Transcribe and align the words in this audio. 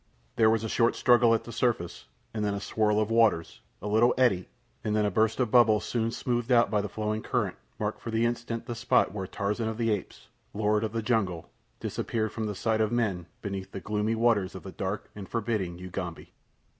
There 0.35 0.49
was 0.49 0.63
a 0.63 0.67
short 0.67 0.95
struggle 0.95 1.35
at 1.35 1.43
the 1.43 1.51
surface, 1.51 2.05
and 2.33 2.43
then 2.43 2.55
a 2.55 2.59
swirl 2.59 2.99
of 2.99 3.11
waters, 3.11 3.61
a 3.83 3.87
little 3.87 4.15
eddy, 4.17 4.49
and 4.83 4.97
a 4.97 5.11
burst 5.11 5.39
of 5.39 5.51
bubbles 5.51 5.85
soon 5.85 6.09
smoothed 6.09 6.51
out 6.51 6.71
by 6.71 6.81
the 6.81 6.89
flowing 6.89 7.21
current 7.21 7.55
marked 7.79 8.01
for 8.01 8.09
the 8.09 8.25
instant 8.25 8.65
the 8.65 8.73
spot 8.73 9.13
where 9.13 9.27
Tarzan 9.27 9.67
of 9.69 9.77
the 9.77 9.91
Apes, 9.91 10.29
Lord 10.55 10.83
of 10.83 10.93
the 10.93 11.03
Jungle, 11.03 11.51
disappeared 11.79 12.31
from 12.31 12.47
the 12.47 12.55
sight 12.55 12.81
of 12.81 12.91
men 12.91 13.27
beneath 13.43 13.73
the 13.73 13.79
gloomy 13.79 14.15
waters 14.15 14.55
of 14.55 14.63
the 14.63 14.71
dark 14.71 15.11
and 15.15 15.29
forbidding 15.29 15.77
Ugambi. 15.77 16.33